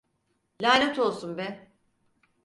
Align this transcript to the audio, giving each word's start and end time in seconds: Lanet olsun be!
Lanet 0.61 0.99
olsun 0.99 1.37
be! 1.37 1.71